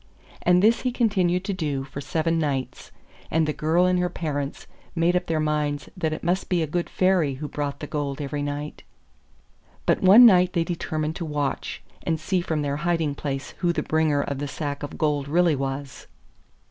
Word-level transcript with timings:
And 0.41 0.63
this 0.63 0.81
he 0.81 0.91
continued 0.91 1.45
to 1.45 1.53
do 1.53 1.83
for 1.83 2.01
seven 2.01 2.39
nights, 2.39 2.91
and 3.29 3.45
the 3.47 3.53
girl 3.53 3.85
and 3.85 3.99
her 3.99 4.09
parents 4.09 4.65
made 4.95 5.15
up 5.15 5.27
their 5.27 5.39
minds 5.39 5.89
that 5.95 6.11
it 6.11 6.23
must 6.23 6.49
be 6.49 6.63
a 6.63 6.65
good 6.65 6.89
Fairy 6.89 7.35
who 7.35 7.47
brought 7.47 7.81
the 7.81 7.85
gold 7.85 8.19
every 8.19 8.41
night. 8.41 8.81
But 9.85 10.01
one 10.01 10.25
night 10.25 10.53
they 10.53 10.63
determined 10.63 11.15
to 11.17 11.25
watch, 11.25 11.83
and 12.01 12.19
see 12.19 12.41
from 12.41 12.63
their 12.63 12.77
hiding 12.77 13.13
place 13.13 13.51
who 13.59 13.71
the 13.71 13.83
bringer 13.83 14.23
of 14.23 14.39
the 14.39 14.47
sack 14.47 14.81
of 14.81 14.97
gold 14.97 15.27
really 15.27 15.55
was. 15.55 16.07